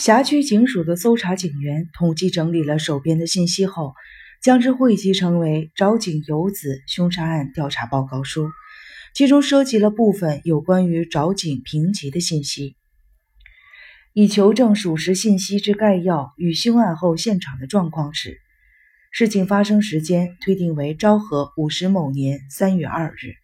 [0.00, 3.92] 辖区警署的搜查警员统计整理了手边的信息后，
[4.42, 8.46] 将之汇集成为《找井游子凶杀案调查报告书》，
[9.14, 12.76] 其中涉及了部分有关于找井评级的信息。
[14.14, 18.38] 以求证属实信息之概要与凶案后现场的状况时，
[19.10, 23.34] 事情发生时间推定为昭和五十某年三月二日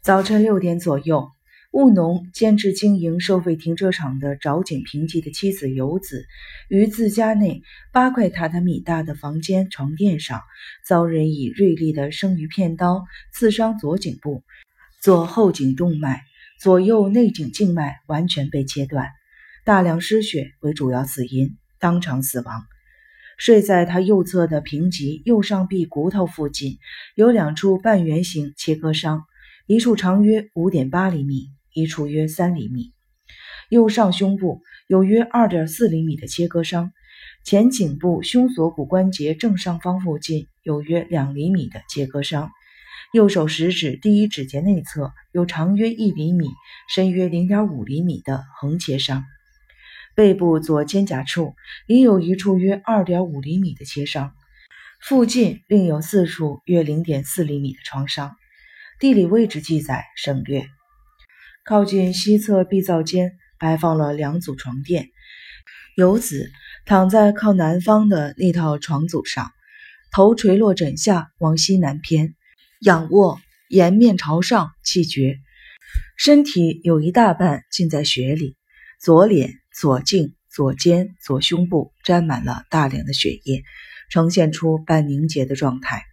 [0.00, 1.35] 早晨六点左右。
[1.76, 6.24] 务农兼职经营收费停车场的找井平吉的妻子游子，
[6.70, 7.60] 于自家内
[7.92, 10.40] 八块榻榻米大的房间床垫上，
[10.86, 14.42] 遭人以锐利的生鱼片刀刺伤左颈部，
[15.02, 16.22] 左后颈动脉、
[16.58, 19.10] 左右内颈静脉完全被切断，
[19.62, 22.64] 大量失血为主要死因，当场死亡。
[23.36, 26.78] 睡在他右侧的平吉右上臂骨头附近
[27.14, 29.24] 有两处半圆形切割伤，
[29.66, 31.50] 一处长约五点八厘米。
[31.76, 32.94] 一处约三厘米，
[33.68, 36.90] 右上胸部有约二点四厘米的切割伤，
[37.44, 42.50] 前颈部胸锁骨关节正上方附近有约两厘米的切割伤，
[43.12, 46.48] 右手食指第一指节内侧有长约一厘米、
[46.88, 49.22] 深约零点五厘米的横切伤，
[50.14, 51.54] 背部左肩胛处
[51.86, 54.32] 也有一处约二点五厘米的切伤，
[54.98, 58.34] 附近另有四处约零点四厘米的创伤。
[58.98, 60.70] 地理位置记载省略。
[61.68, 65.10] 靠近西侧壁灶间摆放了两组床垫，
[65.96, 66.48] 游子
[66.84, 69.50] 躺在靠南方的那套床组上，
[70.12, 72.36] 头垂落枕下往西南偏，
[72.82, 75.40] 仰卧，颜面朝上，气绝，
[76.16, 78.54] 身体有一大半浸在血里，
[79.00, 83.64] 左脸、左颈、左肩、左胸部沾满了大量的血液，
[84.08, 86.04] 呈现出半凝结的状态，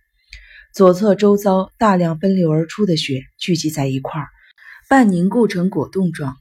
[0.74, 4.30] 左侧周遭大量奔流而出的血聚集在一块儿。
[4.90, 6.38] 半凝固成果冻状。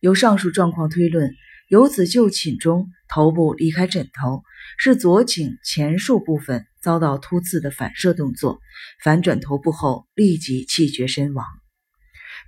[0.00, 1.34] 由上述状况推论，
[1.68, 4.42] 游子就寝中头部离开枕头，
[4.76, 8.60] 是左颈前束部分遭到突刺的反射动作，
[9.02, 11.46] 反转头部后立即气绝身亡。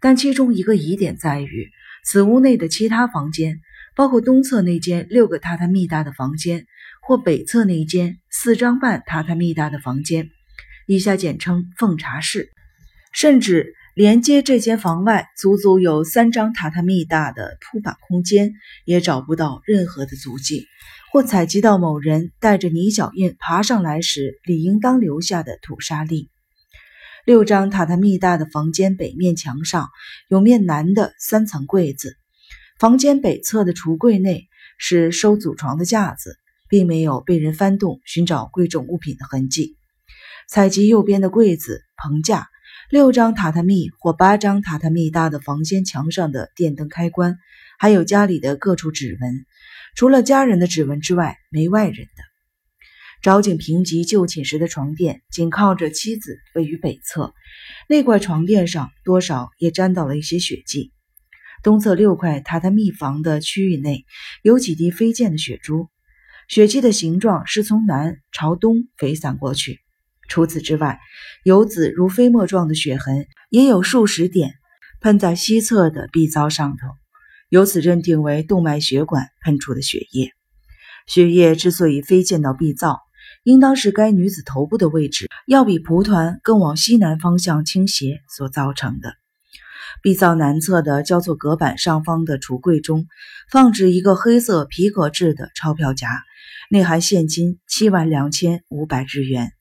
[0.00, 1.70] 但其中一个疑点在于，
[2.04, 3.60] 此屋内的其他房间，
[3.96, 6.66] 包括东侧那间六个榻榻米大的房间，
[7.00, 10.28] 或北侧那间四张半榻榻米大的房间
[10.86, 12.50] （以下简称奉茶室），
[13.12, 13.74] 甚至。
[13.98, 18.53] 连接这间房外足足有三张榻榻米大的铺板空间，
[18.84, 20.69] 也找不到任何的足迹，
[21.10, 26.31] 或采集到某人带着泥脚印爬上来时理应当留下的土沙粒。
[27.25, 29.88] 六张榻榻米大的房间北面墙上
[30.28, 32.16] 有面南的三层柜子，
[32.78, 34.47] 房间北侧的橱柜内
[34.78, 36.38] 是收祖床的架子，
[36.69, 39.76] 并没有被人翻动寻找贵重物品的痕迹。
[40.48, 42.47] 采集右边的柜子棚架。
[42.91, 47.38] 六张榻榻米或八张榻榻米大的房间墙上的电灯开关，
[47.78, 49.44] 还有家里的各处指纹，
[49.94, 52.22] 除了家人的指纹之外，没外人的。
[53.21, 57.34] 找景平吉就寝时的床垫紧靠着妻子，位于北侧，
[57.91, 60.94] 那块床垫上多少也沾到了一些血迹。
[61.62, 64.06] 东侧六块榻榻米房的区域内
[64.41, 65.91] 有几滴飞溅的血珠，
[66.49, 69.81] 血迹的形状是从南朝东飞散过去。
[70.28, 71.00] 除此之外，
[71.42, 74.52] 游子如飞沫状的血痕也有数十点
[75.00, 76.86] 喷在西侧的壁灶上头，
[77.48, 80.32] 由此认定为动脉血管喷出的血液。
[81.06, 83.00] 血液之所以飞溅到壁灶，
[83.42, 89.14] 应当是该女子头部的位置要比蒲团更往西南方向倾斜所造成的。
[90.02, 93.06] 壁灶南侧的交错隔板上方的橱柜中，
[93.50, 96.08] 放置一个黑色皮革制的钞票夹，
[96.70, 99.52] 内含现金七万两千五百日元。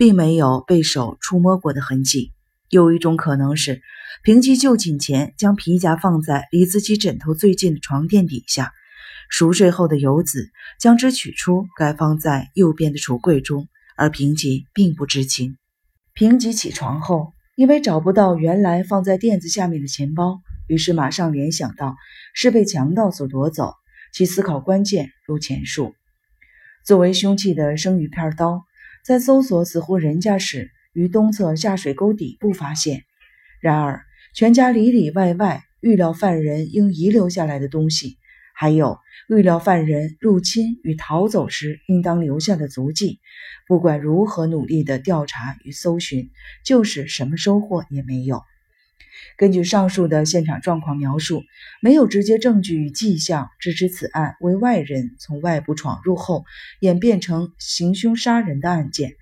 [0.00, 2.32] 并没有被手触摸过的痕迹。
[2.70, 3.82] 有一种可能是，
[4.22, 8.72] 平吉就寝前将皮夹放在离自己枕头最近的床垫底下，
[9.28, 15.58] 熟睡后的游子将之取出，该放在右边的橱柜中，而平吉并不知情。
[16.14, 21.94] 平吉起床后，因为找不到原来放在垫子下面的钱包，于是马上联想到
[22.32, 23.74] 是被强盗所夺走。
[24.14, 25.92] 其思考关键如前述。
[26.86, 28.64] 作为凶器的生鱼片刀。
[29.04, 33.04] 在搜索死户人家时，于东侧下水沟底部发现。
[33.60, 34.02] 然而，
[34.34, 38.18] 全家里里外外预料犯人应遗留下来的东西，
[38.54, 38.98] 还有
[39.28, 43.20] 预料犯人入侵与逃走时应当留下的足迹，
[43.66, 46.30] 不管如何努力的调查与搜寻，
[46.64, 48.42] 就是什么收获也没有。
[49.36, 51.42] 根据上述的现场状况描述，
[51.80, 56.44] 没有直接证据与迹象支持此案为外人从外部闯入后
[56.80, 59.12] 演变成行凶杀人的案件。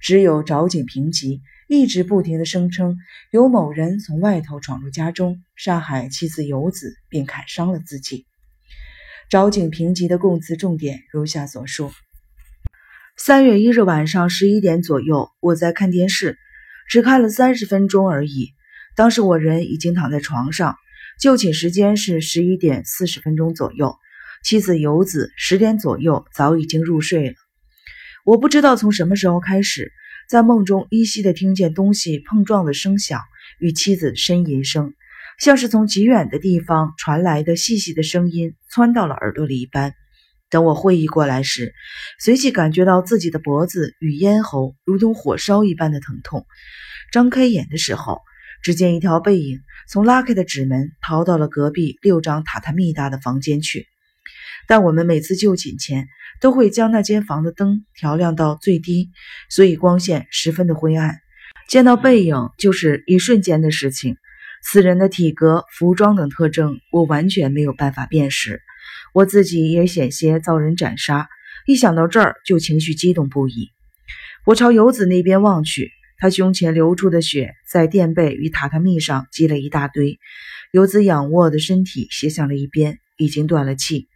[0.00, 2.98] 只有找井平吉一直不停地声称
[3.30, 8.26] 有某人从外头闯入家中，杀害妻子游子，并砍伤了自己。
[9.30, 11.90] 找景平吉的供词重点如下所述：
[13.16, 16.36] 三月一日晚上十一点左右，我在看电视，
[16.86, 18.50] 只看了三十分钟而已。
[18.96, 20.76] 当时我人已经躺在床上，
[21.20, 23.96] 就寝时间是十一点四十分钟左右。
[24.42, 27.34] 妻子游子十点左右早已经入睡了。
[28.24, 29.92] 我不知道从什么时候开始，
[30.28, 33.20] 在梦中依稀的听见东西碰撞的声响
[33.58, 34.92] 与妻子呻吟声。
[35.38, 39.94] 像是从极远的地方传来的细细的声音，窜到了耳朵里一般。
[40.48, 41.74] 等我会意过来时，
[42.20, 46.46] 随即感觉到自己的脖子与咽喉如同火烧一般的疼痛。
[47.10, 48.20] 张开眼的时候，
[48.64, 53.86] 只见一条背影从拉开的纸门逃到了隔壁六张榻榻米大的房间去。
[54.66, 56.08] 但我们每次就寝前
[56.40, 59.10] 都会将那间房的灯调亮到最低，
[59.50, 61.18] 所以光线十分的灰暗。
[61.68, 64.16] 见到背影就是一瞬间的事情。
[64.62, 68.62] 此人的体格、服装等特征，我完全没有办法辨识。
[69.12, 71.28] 我自己也险些遭人斩杀，
[71.66, 73.68] 一想到这儿就情绪激动不已。
[74.46, 80.18] 我朝游子那边望去，他胸前流出的血在垫背与榻榻米上积了一大堆。
[80.72, 84.08] 游子仰卧的身体斜向了一边，已经断了气。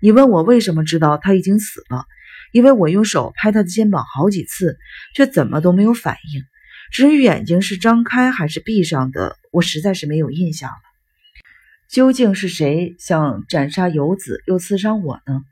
[0.00, 2.04] 你问我为什么知道他已经死了？
[2.52, 4.78] 因为我用手拍他的肩膀好几次，
[5.14, 6.42] 却怎么都没有反应。
[6.90, 10.76] 至于眼睛是张开还是闭上的，我实在是没有印象了。
[11.88, 15.42] 究竟是谁想斩杀游子又刺伤我呢？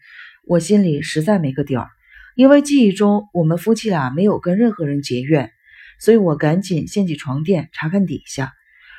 [0.47, 1.89] 我心里实在没个底儿。
[2.35, 5.53] 因为记忆中我们夫妻俩没有跟任何人结怨，
[6.01, 8.53] 所以我赶紧掀起床垫查看底下。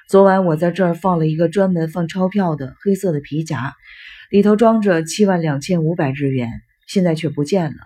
[0.10, 3.74] 昨晚我在这儿放了一个专门放钞票的黑色的皮夹，
[4.32, 6.50] 里头装着七万两千五百日元，
[6.88, 7.78] 现在却不见了。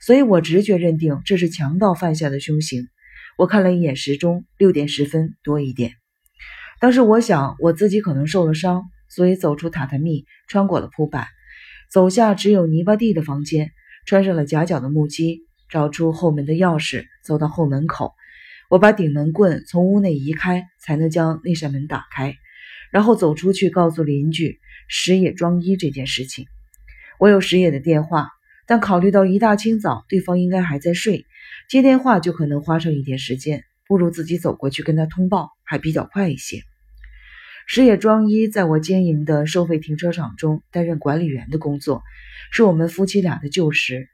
[0.00, 2.86] 所以我直觉认定这是强盗犯下的凶行。
[3.36, 5.92] 我看了一眼时钟，六点十分多一点。
[6.78, 11.26] 当时我想我自己可能受了伤，所以走出榻榻米，穿过了铺板，
[11.90, 13.70] 走下只有泥巴地的房间，
[14.06, 18.12] 穿上了夹脚的木屐，找出后门的钥匙，走到后门口。
[18.74, 22.34] 我把顶门棍从屋内移开，才能将那扇门打开，
[22.90, 26.46] 然后走出去告诉邻居石野庄一这件事情。
[27.20, 28.30] 我有石野的电话，
[28.66, 31.24] 但考虑到一大清早对方应该还在睡。
[31.68, 36.60] 接电话就可能花上一点时间，不如自己走过去跟他通报，还比较快一些。
[37.68, 42.02] 石野庄一在我经营的收费停车场中担任管理员的工作，
[42.50, 44.08] 是我们夫妻俩的旧识。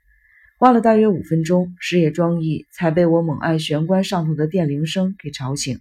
[0.61, 5.79] 花了大约五分钟，石野庄一才被我猛按玄关上头的电铃声给吵醒。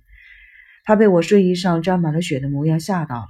[0.84, 3.28] 他被我睡衣上沾满了血的模样吓到了，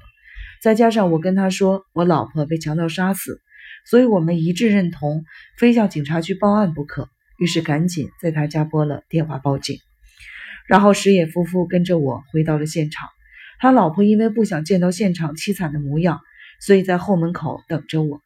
[0.63, 3.41] 再加上我跟他说我老婆被强盗杀死，
[3.85, 5.25] 所以我们一致认同
[5.59, 7.09] 非向警察局报案不可。
[7.37, 9.79] 于是赶紧在他家拨了电话报警，
[10.69, 13.09] 然后石野夫妇跟着我回到了现场。
[13.59, 16.21] 他老婆因为不想见到现场凄惨的模样，
[16.61, 18.21] 所以在后门口等着我。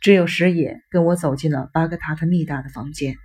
[0.00, 3.16] 只有石野跟我走进了八个榻榻米大的房间。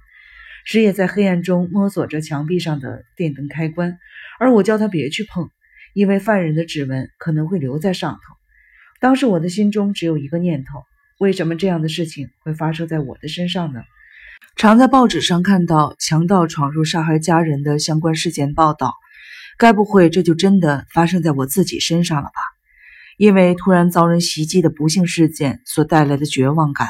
[0.65, 3.97] 石野在黑暗中摸索着墙壁上的电灯开关，
[4.39, 5.49] 而我叫他别去碰，
[5.93, 8.35] 因为犯人的指纹可能会留在上头。
[8.99, 10.83] 当时我的心中只有一个念头：
[11.19, 13.83] 为什么这样的事情会发生在我的身上呢？
[14.57, 18.93] 常在报纸上看到强盗闯入杀害家人的相关事件报道，
[19.57, 22.54] 该不会这就真的发生在我自己身上了吧？
[23.17, 26.89] 因为突然遭人袭击的不幸事件所带来的绝望感，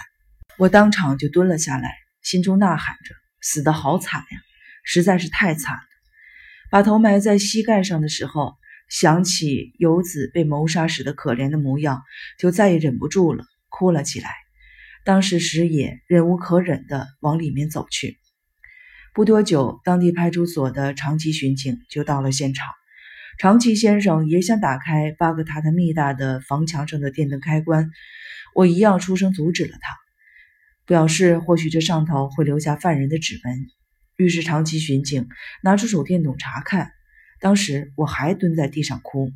[0.57, 1.92] 我当场就蹲了下来，
[2.23, 4.40] 心中呐喊着：“死得好惨呀，
[4.83, 5.81] 实在是太惨了！”
[6.71, 8.56] 把头埋在膝盖上的时候，
[8.90, 12.02] 想起游子被谋杀时的可怜的模样，
[12.40, 14.31] 就再也忍不住了，哭了起来。
[15.04, 18.18] 当时石野忍无可忍地往里面走去。
[19.14, 22.68] 不多久，当地派出所的长期巡警就到了现场。
[23.37, 27.92] 长崎先生也想打开八个榻榻米大的房墙上的电灯开关，
[28.54, 29.97] 我一样出声阻止了他，
[30.85, 33.68] 表示或许这上头会留下犯人的指纹。
[34.15, 35.27] 于是长崎巡警
[35.61, 36.92] 拿出手电筒查看。
[37.42, 39.30] 当时我还蹲在地上哭。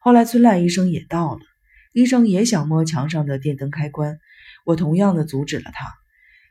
[0.00, 1.40] 后来村濑医生也到了，
[1.92, 4.18] 医生也想摸墙上的电灯开关。
[4.64, 5.92] 我同样的阻止了他，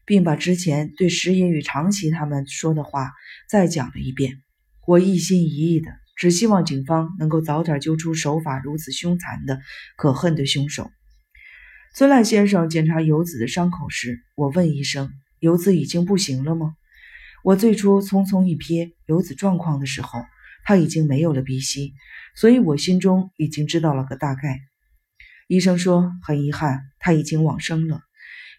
[0.05, 3.13] 并把之前对石野与长崎他们说的话
[3.49, 4.43] 再讲了一遍。
[4.85, 9.61] 我一心一意的，只希望警方能够早点揪出手法如此凶残的
[9.95, 10.89] 可恨的凶手。
[11.93, 16.75] 孙赖先生检查游子的伤口时，我问医生：“游子已经不行了吗？”
[17.43, 20.25] 我最初匆匆一瞥游子状况的时候，
[20.65, 21.93] 他已经没有了鼻息，
[22.35, 24.59] 所以我心中已经知道了个大概。
[25.47, 28.01] 医生说：“很遗憾，他已经往生了。”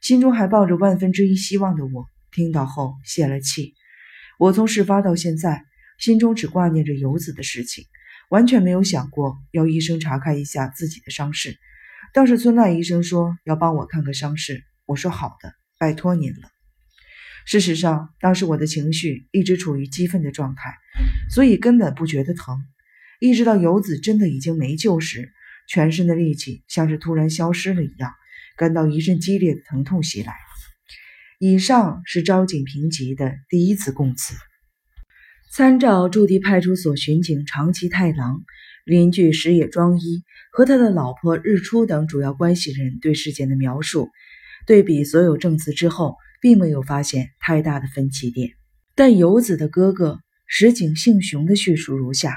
[0.01, 3.75] 心中还抱着万分之一希望的我，听到后泄了气。
[4.39, 5.65] 我从事发到现在，
[5.99, 7.85] 心中只挂念着游子的事情，
[8.31, 11.59] 完全没有想过要医生查看一下自己的伤势。
[12.15, 16.49] 当时村外医生说要帮我看个伤势，我说好的，拜托您了。
[17.45, 20.75] 事实上，当时我的情绪一直处于激愤的状态，
[21.31, 22.59] 所以根本不觉得疼。
[23.21, 25.33] 一直到游子真的已经没救时，
[25.67, 28.13] 全身的力气像是突然消失了一样，
[28.57, 30.35] 感到一阵激烈的疼痛袭来。
[31.39, 34.35] 以上是昭景平吉的第一次供词。
[35.51, 38.43] 参照驻地派出所巡警长崎太郎、
[38.85, 44.11] 邻居石野庄一和他的老婆日出等主要关系人对事件的描述，
[44.67, 48.51] 对比所有证词之后，并没有发现太大的分歧点。
[48.95, 52.37] 但游子的哥哥石井幸雄的叙述如下：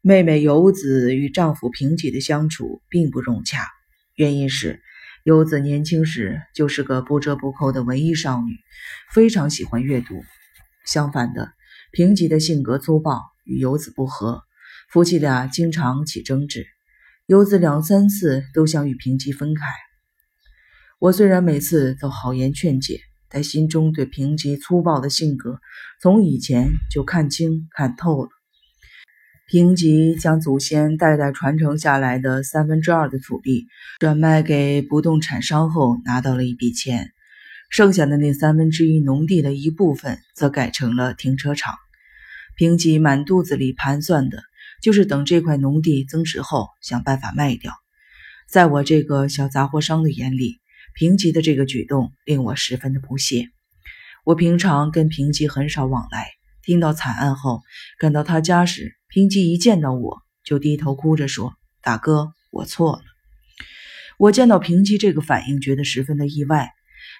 [0.00, 3.66] 妹妹游子与丈夫平吉的相处并不融洽，
[4.14, 4.80] 原因是
[5.24, 8.56] 游子年轻时就是个不折不扣的文艺少女，
[9.12, 10.22] 非常喜欢阅读。
[10.86, 11.52] 相反的。
[11.92, 14.42] 平吉的性格粗暴，与游子不和，
[14.92, 16.66] 夫妻俩经常起争执。
[17.26, 19.62] 游子两三次都想与平吉分开。
[21.00, 25.60] 我虽然每次都好言劝解，但心中对平吉粗暴的性格
[26.00, 28.28] 从以前就看清看透了。
[29.48, 33.66] 平吉将祖先代代传承下来的三分之二的土地
[33.98, 37.10] 转卖给不动产商后，拿到了一笔钱。
[37.70, 41.76] 剩下的那三分之一农地的一部分，则改成了停车场。
[42.56, 44.42] 平吉满肚子里盘算的
[44.82, 47.72] 就是等这块农地增值后，想办法卖掉。
[48.48, 50.60] 在我这个小杂货商的眼里，
[50.94, 53.48] 平吉的这个举动令我十分的不屑。
[54.24, 56.26] 我平常跟平吉很少往来，
[56.62, 57.62] 听到惨案后
[57.98, 63.02] 赶到他家时，平吉一见到我就低头哭着说：“大哥，我错了。”
[64.18, 66.70] 我见到平吉这个反应，觉得十分的意外。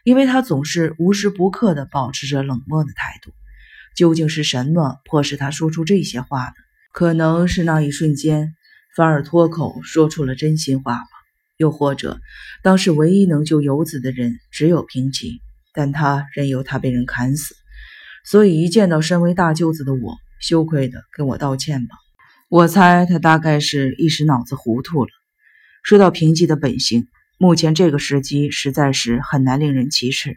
[0.04, 3.32] 因为他总是无时不刻地保持着冷漠的态度，
[3.96, 6.52] 究竟是什么迫使他说出这些话呢？
[6.92, 8.54] 可能是那一瞬间，
[8.96, 11.06] 反而脱口说出了真心话吧。
[11.56, 12.18] 又或者，
[12.62, 15.40] 当时唯一能救游子的人只有平吉，
[15.74, 17.54] 但他任由他被人砍死，
[18.24, 21.96] 所以一见到身为大舅子的我，羞愧地跟我道歉吧。
[22.48, 25.10] 我猜他大概是一时脑子糊涂了。
[25.82, 27.06] 说到平吉的本性。
[27.42, 30.36] 目前这个时机实在是很难令人启齿。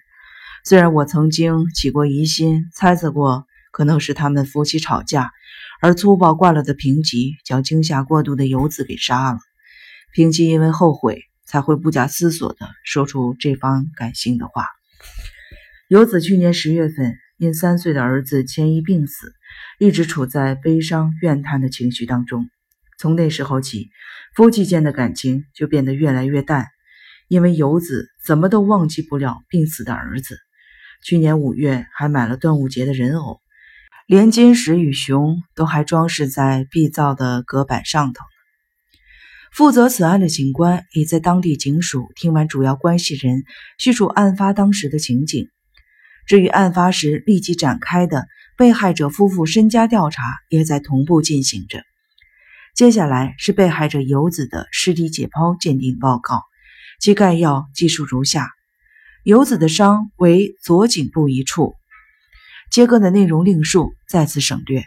[0.64, 5.34] 虽然我曾经起过疑心，猜测过可能是他们夫妻吵架，
[5.82, 9.40] 而粗暴惯了的平吉将惊吓过度的游子给杀了。
[10.14, 14.66] 平吉因为后悔，才会不假思索地说出这番感性的话。
[15.90, 19.34] 游子去年十月份因三岁的儿子千一病死，
[19.78, 22.48] 一直处在悲伤怨叹的情绪当中。
[22.98, 23.90] 从那时候起，
[24.38, 26.68] 夫妻间的感情就变得越来越淡。
[27.28, 30.38] 因为游子怎么都忘记不了病死的儿子，
[31.04, 33.42] 去年五月还买了端午节的人偶，
[34.08, 38.24] 连金石与熊都还装饰在壁灶的隔板上头。
[39.52, 43.44] 负责此案的警官已在当地警署听完主要关系人
[43.78, 45.48] 叙述案发当时的情景。
[46.26, 48.26] 至于案发时立即展开的
[48.58, 51.84] 被害者夫妇身家调查，也在同步进行着。
[52.74, 56.42] 接下来是被害者游子的尸体解剖鉴定报告。
[57.00, 58.50] 其概要记述如下：
[59.24, 61.76] 游子的伤为左颈部一处，
[62.72, 64.84] 切割的内容另述，在此省略。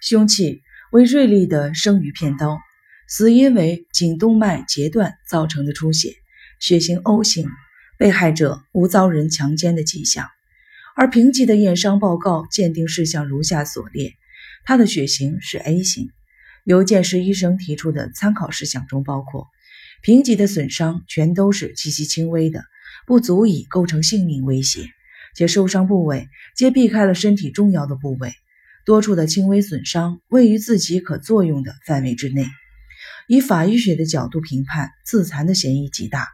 [0.00, 2.58] 凶器为锐利的生鱼片刀，
[3.08, 6.14] 死因为颈动脉截断造成的出血，
[6.60, 7.48] 血型 O 型，
[7.98, 10.28] 被害者无遭人强奸的迹象。
[10.96, 14.14] 而平吉的验伤报告鉴定事项如下所列：
[14.64, 16.10] 他的血型是 A 型。
[16.64, 19.46] 由鉴识医生提出的参考事项中包括。
[20.02, 22.64] 评级的损伤全都是极其轻微的，
[23.06, 24.86] 不足以构成性命威胁，
[25.36, 28.32] 且受伤部位皆避开了身体重要的部位，
[28.86, 32.46] 多处的轻微损伤位于自己可作用的范围之内。
[33.28, 36.28] 以法医学的角度评判，自残的嫌疑极大，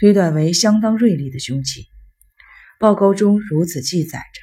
[0.00, 1.86] 推断为相当锐利的凶器。
[2.80, 4.42] 报告中如此记载着。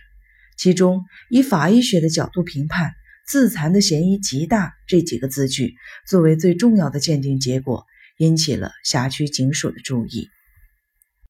[0.57, 2.93] 其中，以法医学的角度评判，
[3.27, 5.75] 自残的嫌疑极大这几个字句
[6.07, 7.85] 作为最重要的鉴定结果。
[8.23, 10.29] 引起了辖区警署的注意。